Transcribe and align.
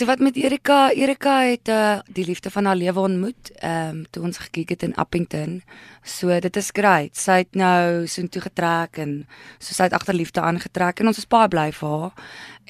So 0.00 0.06
wat 0.06 0.18
met 0.18 0.36
Erika, 0.36 0.92
Erika 0.96 1.42
het 1.44 1.68
uh 1.68 1.98
die 2.08 2.24
liefde 2.24 2.50
van 2.50 2.64
haar 2.64 2.76
lewe 2.76 3.00
ontmoet, 3.00 3.50
ehm 3.58 3.88
um, 3.88 4.04
toe 4.10 4.22
ons 4.22 4.38
gekyk 4.38 4.68
het 4.68 4.82
in 4.82 4.94
Appington. 4.94 5.62
So 6.02 6.40
dit 6.40 6.56
is 6.56 6.70
great. 6.72 7.16
Sy 7.16 7.36
het 7.42 7.54
nou 7.54 8.06
so 8.08 8.24
toe 8.26 8.40
getrek 8.40 8.96
en 8.96 9.26
so 9.58 9.74
sy 9.74 9.90
het 9.90 9.92
agter 9.92 10.16
liefde 10.16 10.40
aangetrek 10.40 11.00
en 11.00 11.12
ons 11.12 11.20
is 11.20 11.28
baie 11.28 11.48
bly 11.52 11.66
vir 11.72 11.88
haar. 11.88 12.16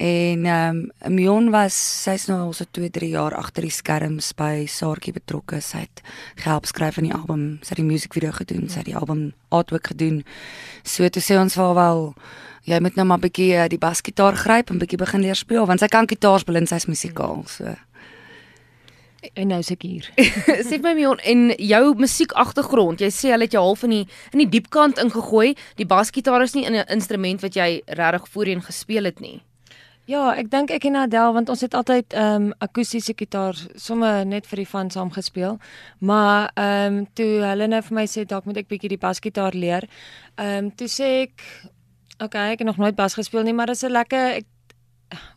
En 0.01 0.45
ehm 0.45 0.77
um, 1.05 1.13
Mion 1.13 1.49
was 1.53 1.75
sy's 1.77 2.23
nou 2.25 2.39
al 2.41 2.53
so 2.57 2.65
2, 2.71 2.89
3 2.89 3.09
jaar 3.11 3.35
agter 3.37 3.67
die 3.67 3.73
skerms 3.73 4.31
by 4.33 4.63
Saartjie 4.65 5.13
betrokke. 5.13 5.59
Sy 5.61 5.83
het 5.83 6.01
gehelp 6.41 6.65
skryf 6.65 6.97
aan 6.97 7.05
die 7.05 7.13
album, 7.13 7.43
sy 7.61 7.75
het 7.75 7.81
die 7.83 7.85
musiekvideo 7.85 8.31
gedoen, 8.33 8.65
sy 8.65 8.81
het 8.81 8.89
die 8.89 8.97
album 8.97 9.27
artwork 9.53 9.91
gedoen. 9.91 10.23
So 10.81 11.05
toe 11.05 11.21
sê 11.21 11.37
ons 11.37 11.59
haar 11.59 11.75
wel 11.77 12.01
jy 12.65 12.79
moet 12.81 12.97
nou 12.97 13.05
maar 13.05 13.21
'n 13.21 13.27
bietjie 13.27 13.53
uh, 13.53 13.67
die 13.69 13.77
basgitaar 13.77 14.35
gryp 14.35 14.69
en 14.69 14.81
bietjie 14.81 14.97
begin 14.97 15.21
leer 15.21 15.37
speel 15.37 15.65
want 15.65 15.79
sy 15.79 15.87
kan 15.87 16.09
gitaar 16.09 16.39
speel 16.39 16.55
en 16.55 16.67
sy's 16.67 16.85
musikaal 16.85 17.45
so 17.45 17.75
en 19.33 19.47
nou 19.47 19.61
sê 19.61 19.77
ek 19.77 19.83
hier. 19.85 20.09
sê 20.69 20.81
my 20.81 20.95
Mion 20.97 21.19
en 21.19 21.53
jou 21.57 21.93
musiek 21.95 22.33
agtergrond, 22.33 23.01
jy 23.01 23.09
sê 23.13 23.29
hulle 23.29 23.45
het 23.45 23.53
jou 23.53 23.61
half 23.61 23.83
in 23.83 23.89
die 23.89 24.05
in 24.33 24.39
die 24.39 24.49
diep 24.49 24.69
kant 24.73 24.97
ingegooi. 24.97 25.53
Die 25.77 25.85
basgitaar 25.85 26.41
is 26.41 26.55
nie 26.55 26.65
'n 26.65 26.85
instrument 26.89 27.41
wat 27.41 27.53
jy 27.53 27.81
regtig 27.85 28.27
voorheen 28.33 28.61
gespeel 28.65 29.05
het 29.05 29.21
nie. 29.21 29.41
Ja, 30.09 30.31
ek 30.33 30.49
dink 30.49 30.71
ek 30.73 30.85
en 30.89 30.97
Adel 30.97 31.33
want 31.33 31.49
ons 31.53 31.61
het 31.61 31.75
altyd 31.77 32.13
ehm 32.13 32.47
um, 32.47 32.53
akoestiese 32.65 33.13
gitaar 33.17 33.57
sommer 33.75 34.25
net 34.25 34.47
vir 34.49 34.63
die 34.63 34.67
van 34.67 34.89
saam 34.89 35.11
gespeel. 35.13 35.59
Maar 35.99 36.49
ehm 36.55 36.97
um, 36.97 37.05
toe 37.13 37.29
hulle 37.45 37.67
nou 37.67 37.81
vir 37.81 37.95
my 37.95 38.07
sê 38.09 38.25
dalk 38.25 38.45
moet 38.45 38.57
ek 38.57 38.67
bietjie 38.67 38.89
die 38.89 39.01
basgitaar 39.01 39.53
leer. 39.53 39.87
Ehm 40.37 40.65
um, 40.65 40.71
toe 40.75 40.87
sê 40.87 41.11
ek 41.27 41.45
Okay, 42.21 42.51
ek 42.53 42.59
het 42.61 42.67
nog 42.67 42.77
nooit 42.77 42.95
bas 42.95 43.15
gespeel 43.17 43.41
nie, 43.41 43.53
maar 43.53 43.65
dit 43.65 43.75
is 43.75 43.83
'n 43.83 43.91
lekker 43.91 44.25
ek, 44.37 44.45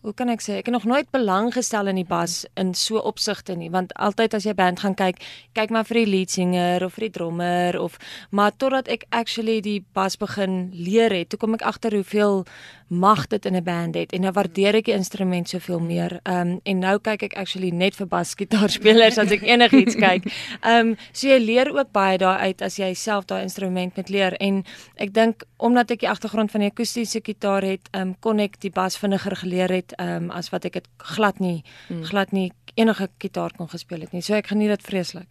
hoe 0.03 0.15
kan 0.15 0.29
ek 0.29 0.43
sê, 0.45 0.59
ek 0.61 0.69
het 0.69 0.75
nog 0.75 0.87
nooit 0.89 1.11
belang 1.15 1.53
gestel 1.55 1.89
in 1.91 1.97
die 1.97 2.09
bas 2.09 2.45
in 2.61 2.75
so 2.75 2.99
opsigte 2.99 3.57
nie, 3.57 3.71
want 3.71 3.95
altyd 3.97 4.35
as 4.35 4.47
jy 4.49 4.55
band 4.55 4.81
gaan 4.85 4.97
kyk, 4.99 5.23
kyk 5.55 5.71
maar 5.75 5.85
vir 5.89 6.03
die 6.03 6.11
lead 6.11 6.31
singer 6.31 6.85
of 6.85 6.95
vir 6.99 7.09
die 7.09 7.15
drummer 7.19 7.81
of 7.81 7.99
maar 8.31 8.53
totdat 8.57 8.89
ek 8.89 9.07
actually 9.11 9.61
die 9.65 9.81
bas 9.95 10.17
begin 10.21 10.71
leer 10.73 11.13
het, 11.15 11.31
toe 11.31 11.39
kom 11.39 11.55
ek 11.55 11.67
agter 11.67 11.95
hoeveel 11.95 12.45
mag 12.89 13.27
dit 13.27 13.45
in 13.47 13.57
'n 13.57 13.63
band 13.63 13.95
het 13.95 14.13
en 14.13 14.21
nou 14.21 14.33
waardeer 14.33 14.75
ek 14.75 14.85
die 14.85 14.95
instrument 14.95 15.49
soveel 15.49 15.81
meer. 15.81 16.21
Ehm 16.23 16.41
um, 16.41 16.61
en 16.63 16.79
nou 16.79 16.99
kyk 16.99 17.23
ek 17.23 17.35
actually 17.35 17.71
net 17.71 17.95
vir 17.97 18.07
basgitaarspelers 18.07 19.19
as 19.19 19.31
ek 19.31 19.43
enigiets 19.55 19.95
kyk. 19.95 20.25
Ehm 20.61 20.89
um, 20.89 20.97
so 21.13 21.29
jy 21.29 21.39
leer 21.39 21.73
ook 21.73 21.93
baie 21.93 22.19
daai 22.19 22.39
uit 22.39 22.63
as 22.63 22.77
jy 22.77 22.95
self 22.95 23.25
daai 23.25 23.43
instrument 23.43 23.97
met 23.97 24.09
leer 24.09 24.37
en 24.41 24.65
ek 24.97 25.15
dink 25.15 25.45
omdat 25.57 25.91
ek 25.91 26.01
die 26.01 26.09
agtergrond 26.09 26.51
van 26.51 26.61
die 26.61 26.71
akoestiese 26.71 27.21
gitaar 27.25 27.63
het, 27.63 27.89
ehm 27.93 28.03
um, 28.03 28.17
kon 28.21 28.41
ek 28.41 28.61
die 28.61 28.71
bas 28.71 28.99
vinniger 28.99 29.37
geleer 29.37 29.64
het 29.73 29.93
ehm 29.97 30.25
um, 30.25 30.31
as 30.31 30.51
wat 30.51 30.65
ek 30.65 30.73
dit 30.73 30.89
glad 30.97 31.39
nie 31.39 31.65
hmm. 31.89 32.05
glad 32.05 32.33
nie 32.33 32.53
enige 32.75 33.09
gitaar 33.19 33.53
kon 33.57 33.69
gespeel 33.69 34.01
het 34.01 34.13
nie. 34.13 34.23
So 34.23 34.35
ek 34.35 34.47
geniet 34.47 34.69
dit 34.69 34.83
vreeslik. 34.83 35.29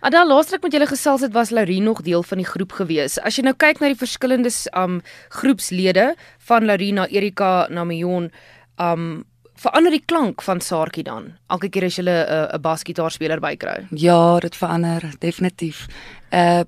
Adel 0.00 0.26
laaslik 0.26 0.62
met 0.62 0.72
julle 0.72 0.86
gesels 0.90 1.22
het 1.22 1.32
was 1.32 1.50
Laurie 1.50 1.80
nog 1.82 2.02
deel 2.02 2.22
van 2.22 2.38
die 2.38 2.46
groep 2.46 2.72
gewees. 2.72 3.18
As 3.22 3.36
jy 3.38 3.44
nou 3.46 3.54
kyk 3.54 3.80
na 3.80 3.92
die 3.92 3.98
verskillende 3.98 4.50
um 4.74 5.00
groepslede 5.28 6.14
van 6.48 6.66
Laurie 6.66 6.92
na 6.92 7.06
Erika 7.06 7.68
na 7.70 7.84
Mion, 7.84 8.30
um 8.78 9.24
verander 9.62 9.94
die 9.94 10.02
klank 10.04 10.42
van 10.42 10.60
Saartjie 10.60 11.04
dan. 11.06 11.32
Elke 11.52 11.68
keer 11.68 11.84
as 11.84 11.96
jy 11.96 12.04
'n 12.04 12.56
'n 12.56 12.60
basgitaarspeler 12.60 13.40
bykry. 13.40 13.86
Ja, 13.90 14.38
dit 14.40 14.56
verander 14.56 15.02
definitief. 15.20 15.86
Uh 16.32 16.64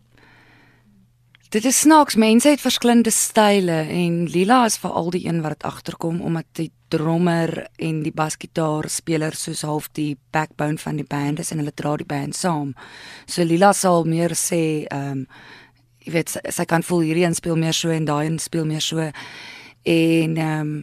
Dit 1.55 1.65
is 1.65 1.77
snaaks, 1.85 2.17
mense 2.19 2.51
het 2.51 2.59
verskillende 2.59 3.13
style 3.15 3.77
en 3.87 4.15
Lila 4.27 4.65
is 4.67 4.75
veral 4.83 5.13
die 5.15 5.21
een 5.23 5.37
wat 5.45 5.63
agterkom 5.63 6.17
omdat 6.21 6.49
die 6.59 6.73
drummer 6.91 7.69
en 7.79 8.01
die 8.03 8.11
basgitaar 8.11 8.89
speler 8.91 9.37
soos 9.39 9.63
half 9.63 9.87
die 9.95 10.17
backbone 10.35 10.83
van 10.83 10.99
die 10.99 11.07
band 11.07 11.39
is 11.39 11.53
en 11.55 11.63
hulle 11.63 11.75
dra 11.75 11.93
die 12.01 12.09
band 12.11 12.35
saam. 12.35 12.73
So 13.31 13.47
Lila 13.47 13.71
sal 13.73 14.03
meer 14.03 14.35
sê 14.35 14.59
ehm 14.89 15.13
um, 15.13 15.21
jy 16.03 16.17
weet 16.17 16.35
sy, 16.35 16.43
sy 16.59 16.67
kan 16.67 16.83
voel 16.83 17.07
hierdie 17.07 17.23
een 17.29 17.39
speel 17.39 17.57
meer 17.57 17.79
so 17.79 17.95
en 17.95 18.11
daai 18.11 18.27
een 18.27 18.43
speel 18.43 18.67
meer 18.67 18.83
so 18.83 18.99
en 18.99 19.15
ehm 20.35 20.59
um, 20.59 20.75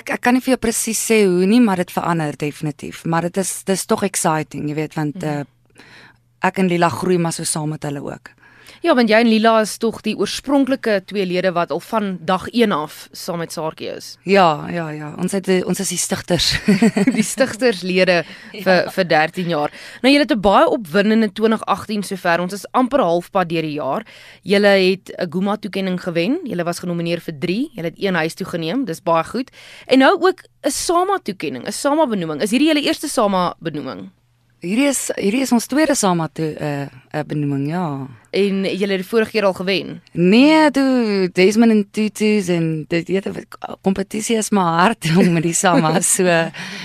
ek 0.00 0.14
ek 0.16 0.24
kan 0.24 0.38
nie 0.38 0.46
vir 0.48 0.54
jou 0.54 0.62
presies 0.64 1.04
sê 1.12 1.20
hoe 1.26 1.44
nie, 1.44 1.60
maar 1.60 1.84
dit 1.84 1.92
verander 1.92 2.40
definitief, 2.40 3.04
maar 3.04 3.28
dit 3.28 3.36
is 3.44 3.52
dis 3.68 3.84
tog 3.84 4.08
exciting, 4.08 4.64
jy 4.72 4.80
weet 4.80 4.96
want 4.96 5.28
uh, 5.28 5.44
ek 6.40 6.64
en 6.64 6.72
Lila 6.72 6.88
groei 6.88 7.20
maar 7.20 7.36
so 7.36 7.44
saam 7.44 7.76
met 7.76 7.84
hulle 7.84 8.00
ook. 8.08 8.37
Ja, 8.80 8.94
want 8.94 9.10
jy 9.10 9.18
en 9.18 9.28
Lila 9.28 9.56
is 9.64 9.72
tog 9.82 10.00
die 10.06 10.14
oorspronklike 10.14 11.00
twee 11.10 11.26
lede 11.26 11.50
wat 11.56 11.72
al 11.74 11.80
van 11.82 12.12
dag 12.22 12.44
1 12.52 12.72
af 12.72 13.08
saam 13.12 13.40
met 13.42 13.52
Saartjie 13.52 13.90
is. 13.90 14.12
Ja, 14.22 14.68
ja, 14.70 14.88
ja. 14.94 15.12
Ons 15.18 15.34
het 15.34 15.48
ons 15.66 15.80
is 15.82 15.90
die 15.90 15.98
stigters. 15.98 16.52
die 17.18 17.26
stigterslede 17.26 18.20
vir 18.52 18.84
ja. 18.84 18.92
vir 18.94 19.08
13 19.10 19.50
jaar. 19.50 19.74
Nou 20.02 20.12
julle 20.12 20.26
het 20.26 20.34
'n 20.36 20.40
baie 20.40 20.68
opwindende 20.70 21.32
2018 21.32 22.02
sover. 22.02 22.40
Ons 22.40 22.52
is 22.52 22.66
amper 22.70 23.02
halfpad 23.02 23.48
deur 23.48 23.66
die 23.66 23.78
jaar. 23.80 24.06
Julle 24.42 24.74
het 24.78 25.10
'n 25.10 25.30
Guma 25.30 25.56
toekenning 25.56 25.98
gewen. 26.00 26.38
Julle 26.44 26.64
was 26.64 26.78
genomineer 26.78 27.20
vir 27.20 27.34
3. 27.38 27.70
Julle 27.74 27.88
het 27.88 27.98
een 27.98 28.14
huis 28.14 28.34
toe 28.34 28.46
geneem. 28.46 28.84
Dis 28.84 29.02
baie 29.02 29.24
goed. 29.24 29.50
En 29.86 29.98
nou 29.98 30.14
ook 30.20 30.42
'n 30.62 30.70
Sama 30.70 31.18
toekenning, 31.22 31.66
'n 31.66 31.72
Sama 31.72 32.06
benoeming. 32.06 32.42
Is 32.42 32.50
hierdie 32.50 32.68
julle 32.68 32.86
eerste 32.86 33.08
Sama 33.08 33.54
benoeming? 33.58 34.10
Hierdie 34.58 34.88
is 34.90 35.04
hierdie 35.14 35.44
is 35.46 35.52
ons 35.54 35.68
tweede 35.70 35.94
Sama 35.94 36.26
toe 36.34 36.48
uh, 36.58 36.86
benoeming, 37.26 37.68
ja. 37.68 38.06
En 38.30 38.64
jy 38.68 38.84
het 38.84 39.00
die 39.00 39.06
vorige 39.08 39.30
keer 39.30 39.46
al 39.48 39.54
gewen? 39.56 40.02
Nee, 40.12 40.70
toe 40.70 41.30
Desmond 41.32 41.72
en 41.72 41.86
Tutus 41.90 42.50
en 42.52 42.84
dit 42.88 43.08
weet 43.08 43.28
kompetisie 43.80 44.36
is 44.36 44.50
maar 44.50 44.82
hard 44.82 45.08
om 45.18 45.32
met 45.32 45.46
die 45.46 45.54
Sama 45.56 46.00
so. 46.04 46.24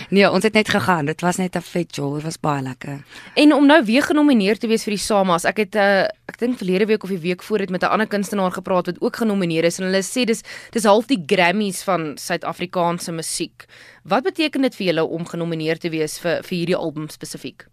Nee, 0.09 0.29
ons 0.29 0.43
het 0.43 0.53
net 0.53 0.69
gegaan. 0.71 1.05
Dit 1.05 1.21
was 1.21 1.37
net 1.37 1.55
'n 1.55 1.61
vet 1.61 1.95
job. 1.95 2.15
Dit 2.15 2.23
was 2.23 2.39
baie 2.39 2.61
lekker. 2.61 3.03
En 3.35 3.53
om 3.53 3.65
nou 3.65 3.83
weer 3.83 4.03
genomineer 4.03 4.57
te 4.57 4.67
wees 4.67 4.83
vir 4.83 4.95
die 4.95 5.03
Samas. 5.03 5.43
Ek 5.43 5.57
het 5.57 5.75
'n 5.75 5.77
uh, 5.77 6.07
ek 6.25 6.39
dink 6.39 6.57
verlede 6.57 6.85
week 6.85 7.03
of 7.03 7.09
die 7.09 7.19
week 7.19 7.43
voor 7.43 7.59
het 7.59 7.69
met 7.69 7.83
'n 7.83 7.91
ander 7.91 8.07
kunstenaar 8.07 8.51
gepraat 8.51 8.85
wat 8.85 9.01
ook 9.01 9.15
genomineer 9.15 9.63
is 9.63 9.79
en 9.79 9.85
hulle 9.85 10.03
sê 10.03 10.23
dis 10.25 10.41
dis 10.71 10.83
half 10.83 11.05
die 11.07 11.23
Grammys 11.25 11.83
van 11.83 12.17
Suid-Afrikaanse 12.17 13.11
musiek. 13.11 13.65
Wat 14.03 14.23
beteken 14.23 14.61
dit 14.61 14.75
vir 14.75 14.85
julle 14.85 15.05
om 15.05 15.25
genomineer 15.25 15.77
te 15.77 15.89
wees 15.89 16.19
vir 16.19 16.43
vir 16.43 16.57
hierdie 16.57 16.75
album 16.75 17.09
spesifiek? 17.09 17.67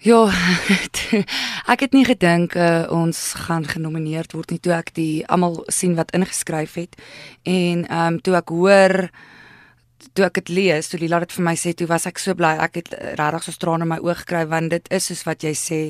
Ja, 0.00 0.30
ek 1.72 1.82
het 1.84 1.92
nie 1.92 2.06
gedink 2.08 2.54
uh, 2.56 2.86
ons 2.88 3.18
gaan 3.36 3.66
genomineer 3.68 4.24
word 4.32 4.54
nie. 4.54 4.60
Toe 4.64 4.72
ek 4.78 4.94
die 4.96 5.26
almal 5.28 5.58
sien 5.68 5.92
wat 5.98 6.14
ingeskryf 6.16 6.78
het 6.80 6.96
en 7.44 7.84
ehm 7.84 8.14
um, 8.14 8.16
toe 8.24 8.38
ek 8.38 8.48
hoor 8.48 8.94
toe 10.14 10.26
ek 10.26 10.40
dit 10.40 10.52
lees, 10.56 10.88
toe 10.90 11.00
Lila 11.00 11.20
dit 11.24 11.32
vir 11.36 11.44
my 11.44 11.54
sê, 11.58 11.72
toe 11.76 11.88
was 11.90 12.06
ek 12.08 12.20
so 12.22 12.34
bly. 12.38 12.54
Ek 12.62 12.80
het 12.80 12.92
regtig 13.18 13.46
so 13.46 13.60
trane 13.60 13.86
in 13.86 13.92
my 13.92 14.00
oë 14.02 14.20
gekry 14.22 14.44
want 14.50 14.72
dit 14.74 14.90
is 14.94 15.10
soos 15.10 15.24
wat 15.28 15.44
jy 15.46 15.54
sê. 15.58 15.80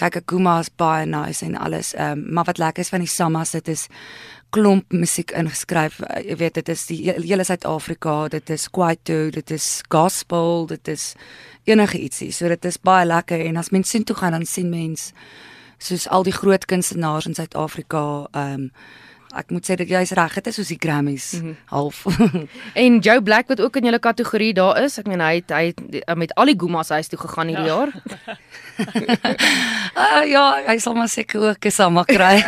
Kyk, 0.00 0.18
Akuma 0.24 0.56
is 0.58 0.72
baie 0.74 1.06
nice 1.06 1.44
en 1.46 1.54
alles. 1.54 1.92
Ehm 1.94 2.18
um, 2.18 2.24
maar 2.34 2.48
wat 2.48 2.58
lekker 2.58 2.82
is 2.82 2.90
van 2.90 3.04
die 3.04 3.10
Samas, 3.10 3.54
dit 3.54 3.68
is 3.68 3.86
klomp 4.54 4.92
musiek 4.92 5.30
ingeskryf. 5.38 6.00
Uh, 6.02 6.20
jy 6.30 6.36
weet 6.40 6.58
dit 6.58 6.72
is 6.74 6.86
die 6.90 6.98
hele 7.12 7.46
Suid-Afrika, 7.46 8.16
dit 8.34 8.50
is 8.50 8.66
kwaito, 8.70 9.30
dit 9.30 9.54
is 9.54 9.68
gospel, 9.88 10.66
dit 10.70 10.88
is 10.88 11.12
enige 11.70 11.98
ietsie. 11.98 12.32
So 12.32 12.50
dit 12.50 12.64
is 12.64 12.80
baie 12.82 13.06
lekker 13.06 13.46
en 13.46 13.62
as 13.62 13.70
mens 13.70 13.90
sien 13.90 14.04
toe 14.04 14.16
gaan 14.18 14.34
dan 14.34 14.46
sien 14.46 14.70
mens 14.70 15.12
soos 15.78 16.08
al 16.08 16.26
die 16.26 16.34
groot 16.34 16.66
kunstenaars 16.70 17.30
in 17.30 17.38
Suid-Afrika 17.38 18.04
ehm 18.32 18.68
um, 18.68 18.70
ek 19.34 19.50
moet 19.50 19.66
sê 19.66 19.76
dat 19.78 19.90
jy's 19.90 20.12
reg, 20.16 20.34
dit 20.38 20.50
is 20.50 20.58
soos 20.58 20.70
die 20.70 20.78
Grammys 20.80 21.32
mm 21.32 21.40
-hmm. 21.40 21.56
half. 21.66 22.04
en 22.84 22.98
Joe 22.98 23.22
Black 23.22 23.48
wat 23.48 23.60
ook 23.60 23.76
in 23.76 23.84
julle 23.84 23.98
kategorie 23.98 24.54
daar 24.54 24.82
is. 24.82 24.98
Ek 24.98 25.06
meen 25.06 25.20
hy 25.20 25.34
het, 25.34 25.50
hy 25.50 25.64
het 25.72 26.16
met 26.16 26.34
al 26.34 26.46
die 26.46 26.58
Gumas 26.58 26.88
huis 26.88 27.08
toe 27.08 27.18
gegaan 27.18 27.46
hierdie 27.46 27.66
ja. 27.66 27.74
jaar. 27.74 27.90
uh, 29.96 30.22
ja, 30.34 30.44
hy 30.66 30.78
sal 30.78 30.94
maar 30.94 31.08
seker 31.08 31.40
ook 31.40 31.64
eens 31.64 31.80
almal 31.80 32.04
kry. 32.04 32.44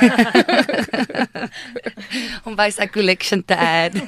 Om 2.47 2.57
by 2.57 2.71
sy 2.71 2.87
collection 2.87 3.45
te 3.45 3.57
add. 3.57 3.99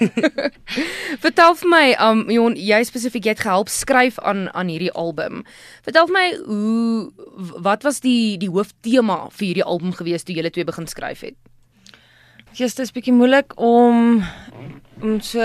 Vertel 1.25 1.55
vir 1.55 1.69
my, 1.69 1.97
um 2.01 2.31
Jon, 2.31 2.57
jy 2.57 2.83
spesifiek 2.85 3.25
jy 3.25 3.35
het 3.37 3.45
gehelp 3.47 3.69
skryf 3.69 4.19
aan 4.19 4.49
aan 4.55 4.69
hierdie 4.69 4.93
album. 4.93 5.45
Vertel 5.83 6.07
vir 6.07 6.15
my 6.15 6.27
hoe 6.47 7.13
wat 7.63 7.83
was 7.83 8.01
die 8.01 8.39
die 8.39 8.51
hooftema 8.51 9.29
vir 9.31 9.47
hierdie 9.47 9.67
album 9.67 9.93
gewees 9.93 10.23
toe 10.23 10.35
julle 10.35 10.51
twee 10.51 10.65
begin 10.65 10.87
skryf 10.87 11.21
het? 11.21 11.37
Ja, 12.53 12.67
dit 12.67 12.79
is 12.79 12.93
bietjie 12.93 13.13
moeilik 13.13 13.53
om 13.61 14.23
om 15.03 15.21
so 15.21 15.41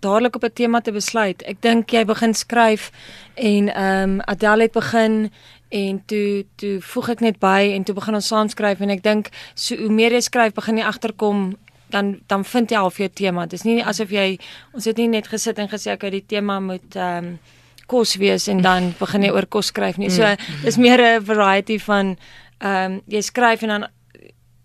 dadelik 0.00 0.36
op 0.36 0.44
'n 0.44 0.52
tema 0.52 0.80
te 0.80 0.92
besluit. 0.92 1.42
Ek 1.42 1.62
dink 1.62 1.90
jy 1.90 2.04
begin 2.04 2.34
skryf 2.34 2.90
en 3.34 3.68
ehm 3.74 4.10
um, 4.10 4.20
Adele 4.20 4.62
het 4.62 4.72
begin 4.72 5.32
en 5.68 6.02
toe 6.06 6.44
toe 6.54 6.80
voeg 6.80 7.08
ek 7.08 7.20
net 7.20 7.38
by 7.38 7.72
en 7.74 7.84
toe 7.84 7.94
begin 7.94 8.14
ons 8.14 8.26
saam 8.26 8.48
skryf 8.48 8.80
en 8.80 8.90
ek 8.90 9.02
dink 9.02 9.28
so 9.54 9.76
hoe 9.76 9.92
meer 9.92 10.12
jy 10.12 10.20
skryf, 10.20 10.52
begin 10.52 10.76
jy 10.76 10.84
agterkom 10.84 11.56
dan 11.90 12.20
dan 12.26 12.44
vind 12.44 12.70
jy 12.70 12.76
al 12.76 12.90
vir 12.90 13.06
jou 13.06 13.14
tema. 13.14 13.46
Dit 13.46 13.52
is 13.52 13.64
nie 13.64 13.84
asof 13.84 14.10
jy 14.10 14.38
ons 14.72 14.84
het 14.84 14.96
nie 14.96 15.08
net 15.08 15.28
gesit 15.28 15.58
en 15.58 15.68
gesê 15.68 15.92
okay, 15.92 16.10
die 16.10 16.26
tema 16.26 16.60
moet 16.60 16.96
ehm 16.96 17.24
um, 17.24 17.38
kos 17.86 18.16
wees 18.16 18.48
en 18.48 18.62
dan 18.62 18.94
begin 18.98 19.22
jy 19.22 19.30
oor 19.30 19.46
kos 19.46 19.66
skryf 19.66 19.96
nie. 19.96 20.10
So 20.10 20.22
mm. 20.22 20.62
dis 20.62 20.76
meer 20.76 21.00
'n 21.00 21.24
variety 21.24 21.78
van 21.78 22.16
ehm 22.58 22.92
um, 22.92 23.02
jy 23.06 23.20
skryf 23.20 23.62
en 23.62 23.68
dan 23.68 23.86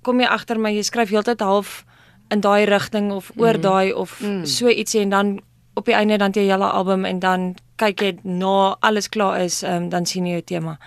kom 0.02 0.20
jy 0.20 0.28
agter 0.28 0.60
my 0.60 0.72
jy 0.74 0.84
skryf 0.84 1.10
heeltyd 1.10 1.42
half 1.42 1.86
in 2.32 2.42
daai 2.42 2.66
rigting 2.66 3.12
of 3.12 3.32
oor 3.36 3.58
mm. 3.58 3.62
daai 3.62 3.94
of 3.94 4.20
mm. 4.22 4.46
so 4.46 4.70
ietsie 4.70 5.02
en 5.02 5.10
dan 5.10 5.40
op 5.74 5.86
die 5.86 5.96
einde 5.96 6.18
dan 6.18 6.32
jy 6.36 6.48
hele 6.50 6.68
album 6.68 7.06
en 7.06 7.20
dan 7.20 7.56
kyk 7.82 8.04
jy 8.04 8.12
na 8.24 8.76
alles 8.82 9.10
klaar 9.10 9.42
is, 9.42 9.62
um, 9.64 9.90
dan 9.90 10.06
sien 10.06 10.28
jy 10.28 10.40
jou 10.40 10.46
tema. 10.56 10.78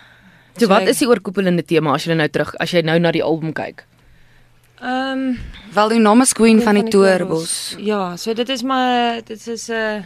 So 0.61 0.69
wat 0.71 0.87
is 0.91 1.01
die 1.03 1.09
oorkoepelende 1.11 1.65
tema 1.67 1.97
as 1.97 2.07
jy 2.07 2.15
nou 2.15 2.29
terug 2.31 2.55
as 2.63 2.75
jy 2.75 2.85
nou 2.87 2.99
na 3.03 3.11
die 3.15 3.25
album 3.25 3.55
kyk? 3.57 3.87
Ehm 4.85 5.29
um, 5.35 5.39
Wel 5.75 5.89
die 5.89 5.99
naam 5.99 6.23
is 6.23 6.33
Queen 6.33 6.61
van 6.63 6.79
die 6.79 6.91
Toerbos. 6.91 7.75
Ja, 7.83 8.17
so 8.17 8.35
dit 8.35 8.49
is 8.49 8.63
maar 8.63 9.25
dit 9.25 9.47
is 9.47 9.69
'n 9.69 9.73
uh, 9.73 10.03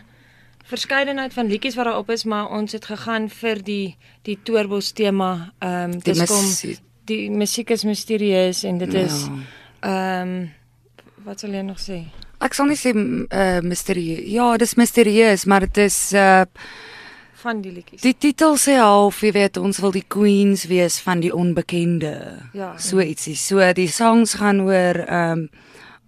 verskeidenheid 0.65 1.33
van 1.33 1.47
liedjies 1.47 1.75
wat 1.75 1.85
daar 1.85 1.99
op 1.99 2.11
is, 2.11 2.25
maar 2.25 2.49
ons 2.49 2.73
het 2.73 2.85
gegaan 2.85 3.29
vir 3.29 3.63
die 3.63 3.97
die 4.23 4.39
Toerbos 4.43 4.93
tema. 4.93 5.53
Ehm 5.59 5.93
um, 5.93 5.99
dis 5.99 6.25
kom 6.25 6.88
die 7.09 7.31
musiek 7.31 7.71
is 7.75 7.85
misterieus 7.89 8.65
en 8.69 8.79
dit 8.79 8.95
is 8.95 9.25
ja. 9.27 9.41
ehm 9.81 9.93
ja. 9.93 10.23
um, 10.23 10.39
wat 11.27 11.43
sal 11.43 11.53
jy 11.53 11.63
nog 11.67 11.81
sê? 11.83 12.03
Ek 12.41 12.55
sal 12.55 12.71
nie 12.71 12.79
sê 12.79 12.93
uh, 12.95 13.59
misterie. 13.67 14.21
Ja, 14.31 14.53
dis 14.61 14.77
misterieus, 14.79 15.45
maar 15.51 15.67
dit 15.67 15.83
is 15.89 15.99
uh 16.17 16.45
van 17.39 17.61
die 17.63 17.71
liedjies. 17.71 18.03
Die 18.03 18.17
titel 18.19 18.57
sê 18.59 18.79
half, 18.81 19.21
jy 19.23 19.31
weet, 19.37 19.61
ons 19.63 19.79
wil 19.79 19.93
die 19.95 20.03
queens 20.11 20.65
wees 20.67 20.97
van 21.05 21.21
die 21.23 21.31
onbekende. 21.35 22.15
Ja. 22.57 22.73
So 22.83 22.99
ietsie. 22.99 23.37
So 23.39 23.63
die 23.77 23.87
songs 23.93 24.39
gaan 24.41 24.65
oor 24.67 25.05
ehm 25.05 25.45
um, 25.45 25.49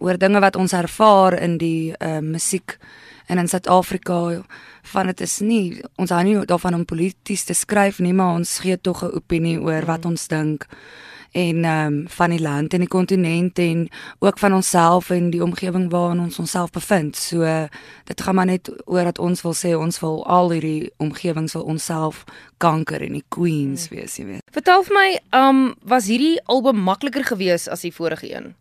oor 0.00 0.16
dinge 0.16 0.40
wat 0.40 0.56
ons 0.56 0.72
ervaar 0.72 1.36
in 1.38 1.58
die 1.60 1.92
ehm 1.98 2.24
uh, 2.24 2.32
musiek 2.38 2.78
en 3.30 3.38
in 3.38 3.48
Suid-Afrika. 3.48 4.42
Van 4.92 5.06
dit 5.06 5.20
is 5.20 5.38
nie 5.44 5.64
ons 6.00 6.10
hou 6.10 6.22
nie 6.26 6.38
daarvan 6.50 6.80
om 6.80 6.88
polities 6.88 7.46
te 7.46 7.54
skryf 7.54 8.00
nie, 8.02 8.14
maar 8.16 8.40
ons 8.40 8.58
gee 8.64 8.80
tog 8.80 9.04
'n 9.04 9.14
opinie 9.14 9.60
oor 9.60 9.86
wat 9.86 10.04
mm. 10.04 10.10
ons 10.10 10.28
dink 10.28 10.66
en 11.32 11.64
ehm 11.64 11.86
um, 11.86 12.04
van 12.08 12.30
die 12.30 12.40
land 12.40 12.72
en 12.74 12.78
die 12.78 12.88
kontinent 12.88 13.58
en 13.58 13.88
ook 14.18 14.38
van 14.38 14.54
onsself 14.54 15.10
en 15.10 15.30
die 15.30 15.42
omgewing 15.42 15.90
waarin 15.90 16.20
ons 16.20 16.38
onsself 16.38 16.70
bevind. 16.70 17.16
So 17.16 17.68
dit 18.04 18.20
gaan 18.20 18.34
maar 18.34 18.46
net 18.46 18.70
oor 18.84 19.04
dat 19.04 19.18
ons 19.18 19.42
wil 19.42 19.54
sê 19.54 19.76
ons 19.76 20.00
wil 20.00 20.26
al 20.26 20.50
hierdie 20.50 20.90
omgewings 20.96 21.52
wil 21.52 21.62
onsself 21.62 22.24
kanker 22.56 23.02
en 23.02 23.12
die 23.12 23.24
queens 23.28 23.88
hmm. 23.88 23.98
wees, 23.98 24.16
jy 24.16 24.24
weet. 24.24 24.42
Vertel 24.50 24.82
vir 24.82 24.94
my, 24.94 25.20
ehm 25.30 25.48
um, 25.48 25.74
was 25.82 26.06
hierdie 26.06 26.40
album 26.44 26.82
makliker 26.82 27.24
geweest 27.24 27.68
as 27.68 27.80
die 27.80 27.94
vorige 27.94 28.34
een? 28.34 28.54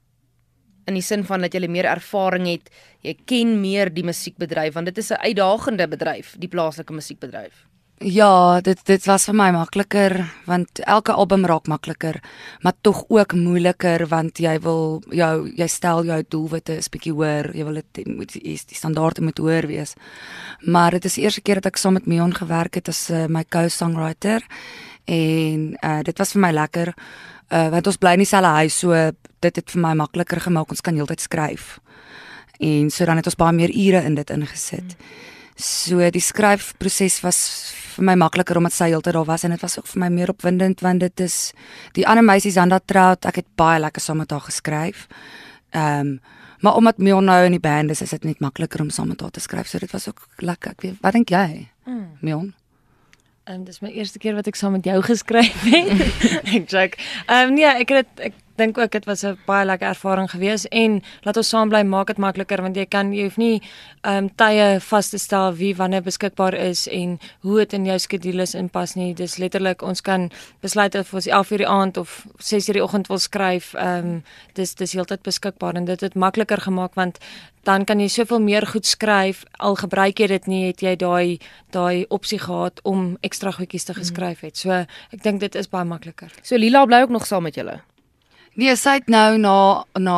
In 0.89 0.99
die 0.99 1.05
sin 1.05 1.23
van 1.27 1.45
dat 1.45 1.55
jy 1.55 1.69
meer 1.69 1.87
ervaring 1.89 2.49
het, 2.49 2.69
jy 3.05 3.15
ken 3.29 3.59
meer 3.61 3.93
die 3.93 4.05
musiekbedryf 4.07 4.75
want 4.75 4.91
dit 4.91 4.97
is 4.97 5.11
'n 5.11 5.21
uitdagende 5.23 5.87
bedryf, 5.87 6.35
die 6.37 6.51
plaaslike 6.51 6.93
musiekbedryf. 6.93 7.69
Ja, 7.99 8.61
dit 8.63 8.79
dit 8.87 9.05
was 9.05 9.25
vir 9.27 9.35
my 9.35 9.49
makliker 9.51 10.13
want 10.47 10.79
elke 10.87 11.11
album 11.11 11.43
raak 11.45 11.67
makliker, 11.67 12.21
maar 12.63 12.73
tog 12.81 13.03
ook 13.09 13.33
moeiliker 13.35 14.07
want 14.07 14.39
jy 14.39 14.53
wil 14.63 15.01
jou 15.11 15.51
jy 15.51 15.67
stel 15.67 16.05
jou 16.07 16.23
doelwitte 16.23 16.77
is 16.79 16.87
bietjie 16.87 17.11
hoër, 17.11 17.51
jy 17.51 17.65
wil 17.67 17.81
dit 17.81 18.07
moet 18.07 18.31
die, 18.31 18.55
die 18.55 18.77
standaarde 18.77 19.21
moet 19.21 19.37
hoër 19.37 19.67
wees. 19.67 19.95
Maar 20.63 20.91
dit 20.91 21.05
is 21.05 21.15
die 21.15 21.23
eerste 21.23 21.41
keer 21.41 21.59
dat 21.59 21.73
ek 21.73 21.77
saam 21.77 21.93
met 21.93 22.07
Mion 22.07 22.31
gewerk 22.33 22.79
het 22.79 22.87
as 22.87 23.09
uh, 23.09 23.27
my 23.27 23.43
co-songwriter 23.43 24.47
en 25.03 25.75
uh, 25.83 25.99
dit 25.99 26.17
was 26.17 26.31
vir 26.31 26.41
my 26.41 26.53
lekker 26.55 26.93
uh, 27.51 27.69
want 27.73 27.87
ons 27.87 27.97
bly 27.97 28.15
in 28.17 28.23
dieselfde 28.23 28.53
huis 28.61 28.79
so 28.83 28.95
dit 29.43 29.55
het 29.61 29.73
vir 29.73 29.81
my 29.81 29.93
makliker 29.99 30.41
gemaak 30.43 30.71
ons 30.71 30.81
kan 30.81 30.95
heeltyd 30.95 31.21
skryf. 31.23 31.77
En 32.59 32.89
so 32.91 33.05
dan 33.05 33.21
het 33.21 33.27
ons 33.29 33.39
baie 33.39 33.55
meer 33.55 33.71
ure 33.71 34.01
in 34.05 34.15
dit 34.15 34.31
ingesit. 34.35 34.95
So 35.59 36.03
die 36.11 36.23
skryfproses 36.23 37.19
was 37.23 37.39
vir 37.95 38.05
my 38.11 38.15
makliker 38.19 38.59
omdat 38.59 38.75
sy 38.75 38.89
heeltyd 38.93 39.15
daar 39.15 39.27
was 39.27 39.43
en 39.43 39.55
dit 39.55 39.63
was 39.63 39.77
ook 39.79 39.87
vir 39.91 40.03
my 40.05 40.09
meer 40.13 40.31
opwindend 40.31 40.83
want 40.85 41.03
dit 41.03 41.23
is 41.25 41.37
die 41.95 42.07
ander 42.07 42.23
meisies 42.23 42.57
aan 42.57 42.71
dat 42.71 42.87
trout 42.87 43.25
ek 43.27 43.41
het 43.41 43.49
baie 43.59 43.79
lekker 43.79 44.03
saam 44.03 44.21
met 44.23 44.31
haar 44.31 44.45
geskryf. 44.47 45.07
Ehm 45.71 46.15
um, 46.15 46.19
maar 46.59 46.75
omdat 46.75 46.97
Mion 46.97 47.23
nou 47.23 47.45
in 47.45 47.51
die 47.55 47.59
band 47.63 47.89
is, 47.89 48.01
is 48.01 48.09
dit 48.09 48.23
net 48.23 48.39
makliker 48.43 48.81
om 48.81 48.89
saam 48.89 49.07
met 49.07 49.21
haar 49.21 49.31
te 49.31 49.39
skryf. 49.39 49.67
So 49.67 49.79
dit 49.79 49.91
was 49.91 50.09
ook 50.09 50.27
lekker. 50.43 50.71
Ek 50.71 50.81
weet, 50.81 50.97
wat 51.01 51.15
dink 51.15 51.29
jy? 51.31 51.69
Mm. 51.85 52.07
Mion? 52.19 52.53
Ehm 53.49 53.57
um, 53.57 53.63
dis 53.65 53.79
my 53.81 53.89
eerste 53.89 54.19
keer 54.21 54.35
wat 54.37 54.45
ek 54.45 54.57
saam 54.59 54.75
met 54.77 54.85
jou 54.85 54.99
geskryf 55.01 55.63
het. 55.65 55.87
ek 56.59 56.67
sê 56.69 56.83
ehm 56.85 57.47
um, 57.49 57.55
nee, 57.57 57.65
ek 57.65 57.89
het 57.95 58.21
ek 58.29 58.35
dink 58.59 58.77
ook 58.77 58.91
dit 58.91 59.05
was 59.05 59.23
'n 59.23 59.37
baie 59.47 59.65
lekker 59.65 59.87
ervaring 59.87 60.29
gewees 60.31 60.67
en 60.67 61.01
laat 61.23 61.37
ons 61.37 61.49
saam 61.49 61.69
bly 61.69 61.83
maak 61.83 62.07
dit 62.07 62.17
makliker 62.17 62.61
want 62.61 62.75
jy 62.75 62.85
kan 62.85 63.13
jy 63.13 63.23
hoef 63.23 63.37
nie 63.37 63.61
ehm 64.01 64.17
um, 64.17 64.29
tye 64.35 64.79
vas 64.79 65.09
te 65.09 65.17
stel 65.17 65.53
wie 65.55 65.75
wanneer 65.75 66.03
beskikbaar 66.03 66.53
is 66.53 66.87
en 66.87 67.19
hoe 67.41 67.57
dit 67.57 67.73
in 67.73 67.85
jou 67.85 67.99
skedules 67.99 68.55
inpas 68.55 68.95
nie. 68.95 69.13
Dis 69.13 69.37
letterlik 69.37 69.81
ons 69.81 70.01
kan 70.01 70.31
besluit 70.61 70.95
of 70.95 71.13
ons 71.13 71.27
11:00 71.27 71.57
die 71.57 71.67
aand 71.67 71.97
of 71.97 72.25
6:00 72.37 72.73
die 72.73 72.83
oggend 72.83 73.07
wil 73.07 73.19
skryf. 73.19 73.73
Ehm 73.73 74.05
um, 74.05 74.23
dis 74.53 74.75
dis 74.75 74.93
heeltyd 74.93 75.21
beskikbaar 75.21 75.75
en 75.75 75.85
dit 75.85 76.01
het 76.01 76.15
makliker 76.15 76.61
gemaak 76.61 76.93
want 76.93 77.17
dan 77.63 77.85
kan 77.85 77.99
jy 77.99 78.07
soveel 78.07 78.39
meer 78.39 78.65
goed 78.67 78.85
skryf 78.85 79.43
al 79.57 79.75
gebruik 79.75 80.19
jy 80.19 80.27
dit 80.27 80.47
nie 80.47 80.63
het 80.67 80.81
jy 80.81 80.95
daai 80.95 81.39
daai 81.75 82.05
opsie 82.09 82.39
gehad 82.39 82.79
om 82.83 83.17
ekstra 83.21 83.51
goedjies 83.51 83.85
te 83.85 83.93
geskryf 83.93 84.41
het. 84.41 84.57
So 84.57 84.71
ek 84.71 85.23
dink 85.23 85.39
dit 85.39 85.55
is 85.55 85.69
baie 85.69 85.85
makliker. 85.85 86.31
So 86.41 86.57
Lila 86.57 86.85
bly 86.85 87.03
ook 87.05 87.09
nog 87.09 87.27
saam 87.27 87.43
met 87.43 87.55
julle. 87.55 87.81
Nee, 88.59 88.75
sy 88.75 88.97
het 88.99 89.07
nou 89.07 89.37
na 89.39 89.85
na 89.95 90.17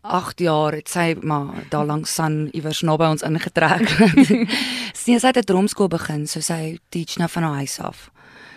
8 0.00 0.40
jaar 0.40 0.72
het 0.72 0.88
sy 0.88 1.12
maar 1.20 1.66
daar 1.68 1.84
langs 1.84 2.18
aan 2.18 2.48
iewers 2.56 2.80
naby 2.80 3.10
ons 3.12 3.24
ingetrek. 3.26 3.84
Sien 4.96 5.20
sy 5.20 5.26
het 5.26 5.36
'n 5.42 5.44
drumskool 5.44 5.88
begin, 5.92 6.26
so 6.26 6.40
sy 6.40 6.78
teach 6.88 7.18
nou 7.20 7.28
van 7.28 7.42
haar 7.42 7.60
huis 7.60 7.80
af. 7.80 8.10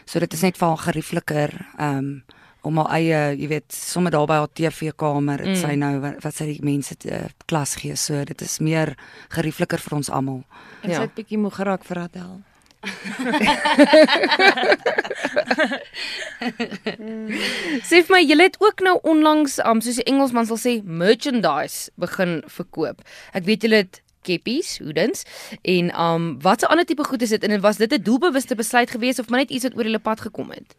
So 0.05 0.19
dit 0.19 0.33
is 0.33 0.41
net 0.41 0.57
vir 0.57 0.67
haar 0.67 0.77
geriefliker 0.77 1.67
um 1.79 2.23
om 2.61 2.77
haar 2.77 2.91
eie, 2.97 3.19
jy 3.39 3.47
weet, 3.47 3.71
sommer 3.71 4.11
daar 4.11 4.27
by 4.27 4.33
haar 4.41 4.51
TV-kamer, 4.53 5.37
dit 5.37 5.55
mm. 5.55 5.61
sy 5.61 5.75
nou 5.79 5.99
wat, 6.03 6.17
wat 6.23 6.35
sy 6.35 6.45
die 6.49 6.63
mense 6.65 6.95
uh, 7.07 7.29
klas 7.45 7.75
gee. 7.79 7.95
So 7.95 8.23
dit 8.27 8.41
is 8.41 8.59
meer 8.59 8.97
geriefliker 9.29 9.79
vir 9.79 9.95
ons 9.95 10.09
almal. 10.09 10.43
En 10.81 10.89
ja. 10.89 10.95
sy 10.97 11.01
het 11.05 11.15
bietjie 11.15 11.39
moeg 11.39 11.55
geraak 11.55 11.85
vir 11.87 12.01
Adel. 12.07 12.41
Sê 17.87 18.01
vir 18.05 18.13
my, 18.13 18.21
jy 18.21 18.37
het 18.39 18.57
ook 18.63 18.81
nou 18.85 18.95
onlangs, 19.03 19.59
um, 19.65 19.81
soos 19.81 19.99
die 20.01 20.09
Engelsman 20.09 20.47
sal 20.49 20.59
sê, 20.61 20.73
merchandise 20.83 21.77
begin 21.99 22.41
verkoop. 22.51 22.97
Ek 23.33 23.43
weet 23.49 23.63
jy 23.65 23.69
het 23.75 23.93
keppies, 24.27 24.77
hoedens 24.83 25.23
en 25.63 25.91
um 25.95 26.35
watse 26.43 26.67
ander 26.67 26.85
tipe 26.85 27.03
goed 27.07 27.21
is 27.23 27.33
dit 27.35 27.43
en 27.43 27.61
was 27.61 27.77
dit 27.77 27.93
'n 27.93 28.03
doelbewuste 28.03 28.55
besluit 28.55 28.91
geweest 28.91 29.19
of 29.19 29.29
maar 29.29 29.39
net 29.39 29.51
iets 29.51 29.63
wat 29.63 29.77
oor 29.77 29.83
julle 29.83 29.99
pad 29.99 30.21
gekom 30.21 30.51
het? 30.51 30.75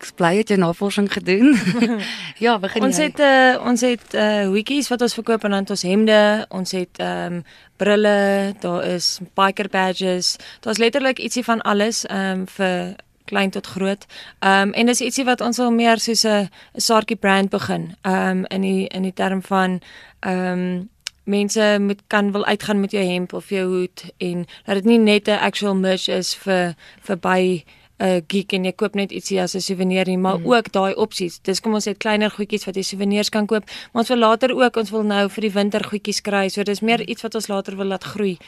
Ek 0.00 0.14
bly 0.16 0.36
het 0.38 0.48
jy 0.48 0.56
navorsing 0.56 1.10
gedoen. 1.12 1.52
ja, 2.44 2.58
begin 2.58 2.86
ons 2.88 2.96
jy. 2.96 3.10
het 3.10 3.20
uh, 3.20 3.60
ons 3.68 3.84
het 3.84 4.14
uh 4.16 4.46
hoedjies 4.48 4.88
wat 4.88 5.04
ons 5.04 5.14
verkoop 5.14 5.44
en 5.44 5.50
dan 5.50 5.68
ons 5.68 5.82
hemde, 5.84 6.46
ons 6.48 6.72
het 6.72 7.02
um 7.04 7.42
brille, 7.76 8.54
daar 8.60 8.84
is 8.84 9.20
biker 9.36 9.68
badges. 9.68 10.36
Daar's 10.64 10.80
letterlik 10.80 11.20
ietsie 11.20 11.44
van 11.44 11.60
alles 11.60 12.06
um 12.08 12.46
vir 12.56 12.96
klein 13.30 13.50
tot 13.50 13.66
groot. 13.66 14.06
Ehm 14.38 14.68
um, 14.68 14.72
en 14.72 14.86
dis 14.86 15.00
ietsie 15.00 15.24
wat 15.24 15.40
ons 15.40 15.60
wil 15.62 15.70
meer 15.70 15.98
soos 15.98 16.24
'n 16.26 16.48
saartjie 16.76 17.16
brand 17.16 17.50
begin. 17.50 17.94
Ehm 18.02 18.30
um, 18.30 18.44
in 18.48 18.60
die 18.60 18.86
in 18.88 19.02
die 19.02 19.14
term 19.14 19.42
van 19.42 19.80
ehm 20.20 20.52
um, 20.52 20.88
mense 21.24 21.76
moet 21.80 22.00
kan 22.06 22.32
wil 22.32 22.44
uitgaan 22.44 22.80
met 22.80 22.90
jou 22.90 23.04
hemp 23.04 23.32
of 23.32 23.48
jou 23.48 23.66
hoed 23.68 24.04
en 24.18 24.46
dat 24.64 24.74
dit 24.74 24.84
nie 24.84 24.98
net 24.98 25.28
'n 25.28 25.38
actual 25.48 25.74
merch 25.74 26.08
is 26.08 26.34
vir 26.34 26.74
vir 27.00 27.16
by 27.16 27.64
'n 28.00 28.24
geek 28.26 28.52
en 28.52 28.64
jy 28.64 28.72
koop 28.72 28.94
net 28.94 29.12
ietsie 29.12 29.40
as 29.40 29.54
'n 29.54 29.60
souvenir 29.60 30.06
nie, 30.06 30.18
maar 30.18 30.38
mm. 30.38 30.46
ook 30.46 30.72
daai 30.72 30.94
opsies. 30.94 31.40
Dis 31.42 31.60
kom 31.60 31.74
ons 31.74 31.84
het 31.84 31.98
kleiner 31.98 32.30
goedjies 32.30 32.64
wat 32.64 32.74
jy 32.74 32.82
souvenirs 32.82 33.28
kan 33.28 33.46
koop, 33.46 33.64
maar 33.92 34.02
ons 34.02 34.08
wil 34.08 34.18
later 34.18 34.54
ook 34.56 34.76
ons 34.76 34.90
wil 34.90 35.02
nou 35.02 35.28
vir 35.28 35.42
die 35.42 35.52
winter 35.52 35.84
goedjies 35.84 36.20
kry. 36.20 36.48
So 36.48 36.62
dis 36.62 36.80
meer 36.80 37.00
iets 37.08 37.22
wat 37.22 37.34
ons 37.34 37.48
later 37.48 37.76
wil 37.76 37.86
laat 37.86 38.04
groei. 38.04 38.38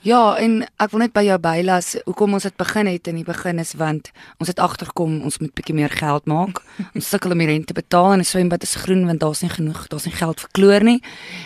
Ja, 0.00 0.32
en 0.40 0.62
ek 0.80 0.94
wil 0.94 1.02
net 1.02 1.12
by 1.12 1.26
jou 1.26 1.34
bylas 1.44 1.90
hoekom 2.06 2.38
ons 2.38 2.46
dit 2.46 2.54
begin 2.56 2.88
het 2.88 3.08
in 3.10 3.18
die 3.20 3.24
begin 3.26 3.58
is 3.60 3.74
want 3.76 4.06
ons 4.40 4.48
het 4.48 4.62
agterkom 4.64 5.18
ons 5.28 5.36
moet 5.42 5.52
bietjie 5.52 5.74
meer 5.76 5.92
geld 5.92 6.24
maak. 6.24 6.62
ons 6.96 7.10
sukkel 7.12 7.34
om 7.34 7.42
die 7.42 7.50
rente 7.50 7.74
te 7.74 7.76
betaal 7.76 8.14
en 8.14 8.24
die 8.24 8.28
swembad 8.28 8.64
is 8.64 8.78
groen 8.80 9.04
want 9.10 9.20
daar's 9.20 9.42
nie 9.44 9.52
genoeg, 9.52 9.84
daar's 9.92 10.08
nie 10.08 10.16
geld 10.16 10.40
vir 10.40 10.54
kloor 10.56 10.86
nie. 10.88 10.96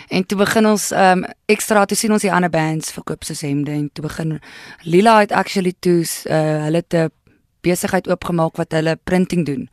En 0.07 0.23
toe 0.23 0.39
begin 0.39 0.71
ons 0.71 0.87
um 0.95 1.25
ekstra 1.51 1.83
te 1.83 1.99
sien 1.99 2.15
ons 2.15 2.23
die 2.23 2.31
ander 2.31 2.53
bands 2.53 2.95
verkoop 2.95 3.27
se 3.27 3.35
hemde 3.41 3.75
en 3.75 3.89
toe 3.91 4.07
begin 4.07 4.37
Lila 4.87 5.19
het 5.25 5.35
actually 5.35 5.75
toe 5.83 5.99
uh, 6.07 6.63
hulle 6.69 6.83
te 6.87 7.09
besigheid 7.65 8.07
oopgemaak 8.11 8.61
wat 8.61 8.77
hulle 8.77 8.95
printing 9.03 9.45
doen. 9.49 9.67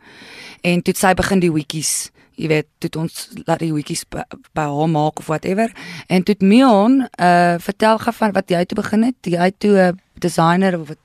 En 0.63 0.83
toe 0.83 0.97
sy 0.97 1.15
begin 1.19 1.45
die 1.45 1.53
wikkies 1.53 2.11
jy 2.41 2.49
weet 2.49 2.69
dit 2.83 2.97
ons 2.97 3.29
laat 3.45 3.61
die 3.63 3.73
wikkies 3.75 4.05
by, 4.11 4.25
by 4.57 4.67
hom 4.73 4.95
maak 4.97 5.21
of 5.21 5.29
whatever 5.31 5.73
en 6.13 6.25
toe 6.27 6.37
Mion 6.41 7.03
uh 7.21 7.57
vertel 7.63 8.01
gou 8.03 8.15
van 8.19 8.35
wat 8.37 8.51
jy 8.51 8.65
toe 8.67 8.79
begin 8.81 9.09
het 9.09 9.33
jy 9.37 9.51
toe 9.59 9.75
'n 9.93 10.01
designer 10.19 10.81
of 10.81 10.89
wat 10.89 10.99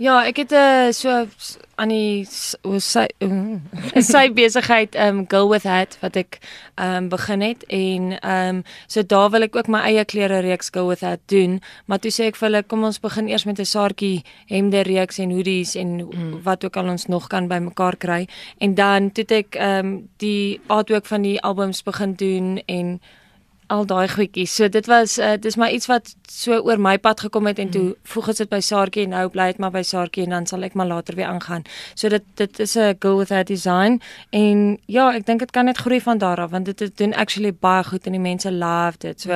Ja, 0.00 0.22
ek 0.24 0.36
het 0.36 0.50
'n 0.50 0.54
uh, 0.54 0.86
eh, 0.86 0.92
so 0.92 1.26
aan 1.74 1.88
die 1.88 2.24
sy 2.24 3.06
uh, 3.18 3.56
sy 4.12 4.32
besigheid 4.32 4.94
um 4.96 5.24
Girl 5.28 5.48
with 5.48 5.62
Hat 5.68 5.98
wat 6.00 6.16
ek 6.16 6.38
um 6.76 7.08
begin 7.08 7.40
het 7.40 7.64
en 7.68 8.16
um 8.24 8.62
so 8.86 9.02
daar 9.02 9.30
wil 9.30 9.42
ek 9.42 9.56
ook 9.56 9.68
my 9.68 9.80
eie 9.80 10.04
klere 10.04 10.40
reeks 10.40 10.70
Girl 10.72 10.88
with 10.88 11.00
Hat 11.04 11.20
doen, 11.26 11.60
maar 11.84 11.98
toe 11.98 12.10
sê 12.10 12.32
ek 12.32 12.36
vir 12.40 12.48
hulle 12.48 12.62
kom 12.62 12.84
ons 12.84 13.00
begin 13.00 13.28
eers 13.28 13.44
met 13.44 13.60
'n 13.60 13.64
saartjie 13.64 14.24
hemde 14.48 14.82
reeks 14.82 15.18
en 15.18 15.30
hoodies 15.30 15.76
en 15.76 15.88
mm. 16.08 16.42
wat 16.42 16.64
ook 16.64 16.76
al 16.76 16.88
ons 16.88 17.06
nog 17.06 17.28
kan 17.28 17.48
bymekaar 17.48 17.96
kry 17.96 18.28
en 18.58 18.74
dan 18.74 19.12
toe 19.12 19.24
ek 19.28 19.56
um 19.60 20.08
die 20.16 20.60
artwork 20.66 21.06
van 21.06 21.22
die 21.22 21.40
albums 21.40 21.82
begin 21.82 22.14
doen 22.14 22.62
en 22.66 23.00
al 23.70 23.86
daai 23.86 24.08
goedjies. 24.10 24.54
So 24.54 24.68
dit 24.68 24.86
was 24.90 25.18
uh, 25.18 25.36
dis 25.40 25.56
maar 25.56 25.70
iets 25.70 25.86
wat 25.90 26.14
so 26.30 26.58
oor 26.58 26.80
my 26.80 26.96
pad 26.98 27.20
gekom 27.20 27.46
het 27.46 27.58
en 27.62 27.70
toe 27.70 27.82
mm. 27.82 27.94
voeg 28.12 28.30
ons 28.32 28.42
dit 28.42 28.50
by 28.50 28.60
Saartjie 28.64 29.04
en 29.06 29.14
nou 29.14 29.24
bly 29.30 29.46
dit 29.52 29.60
maar 29.62 29.72
by 29.74 29.82
Saartjie 29.86 30.24
en 30.26 30.34
dan 30.34 30.48
sal 30.50 30.66
ek 30.66 30.74
maar 30.78 30.88
later 30.90 31.18
weer 31.18 31.30
aangaan. 31.30 31.64
So 31.94 32.10
dit 32.10 32.24
dit 32.40 32.60
is 32.60 32.76
'n 32.76 32.96
go 32.98 33.16
with 33.18 33.28
that 33.28 33.46
design 33.46 34.00
en 34.30 34.78
ja, 34.86 35.10
ek 35.14 35.26
dink 35.26 35.40
dit 35.40 35.50
kan 35.50 35.64
net 35.64 35.78
groei 35.78 36.00
van 36.00 36.18
daar 36.18 36.40
af 36.40 36.50
want 36.50 36.64
dit 36.64 36.80
het 36.80 36.96
doen 36.96 37.14
actually 37.14 37.52
baie 37.52 37.84
goed 37.84 38.06
en 38.06 38.12
die 38.12 38.20
mense 38.20 38.52
love 38.52 38.98
dit. 38.98 39.20
So 39.20 39.30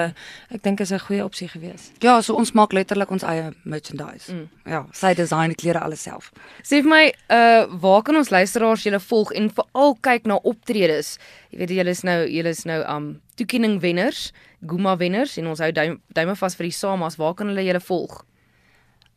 ek 0.51 0.63
dink 0.63 0.81
is 0.81 0.93
'n 0.93 0.99
goeie 0.99 1.25
opsie 1.25 1.49
gewees. 1.49 1.91
Ja, 1.99 2.21
so 2.21 2.35
ons 2.35 2.53
maak 2.53 2.73
letterlik 2.73 3.11
ons 3.11 3.23
eie 3.23 3.53
merchandise. 3.63 4.33
Mm. 4.33 4.49
Ja, 4.65 4.87
sy 4.93 5.15
design 5.15 5.49
die 5.49 5.61
klere 5.61 5.81
alles 5.81 6.03
self. 6.03 6.33
Sê 6.63 6.81
vir 6.83 6.89
my, 6.89 7.05
uh 7.29 7.67
waar 7.81 8.03
kan 8.03 8.17
ons 8.17 8.31
luisteraars 8.31 8.83
julle 8.83 9.01
volg 9.01 9.33
en 9.33 9.51
veral 9.51 9.97
kyk 10.01 10.27
na 10.27 10.35
optredes? 10.43 11.19
Jy 11.55 11.61
weet 11.61 11.71
julle 11.71 11.93
is 11.95 12.01
nou 12.03 12.17
julle 12.27 12.51
is 12.51 12.65
nou 12.67 12.81
um 12.91 13.05
toekenning 13.39 13.77
wenners, 13.79 14.33
Guma 14.67 14.97
wenners 14.99 15.39
en 15.39 15.47
ons 15.53 15.61
hou 15.63 15.69
duim, 15.71 16.01
duime 16.17 16.35
vas 16.35 16.57
vir 16.59 16.67
die 16.67 16.75
Samas. 16.75 17.15
Waar 17.21 17.37
kan 17.39 17.47
hulle 17.53 17.63
julle 17.63 17.83
volg? 17.85 18.25